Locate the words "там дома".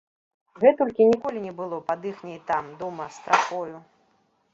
2.49-3.05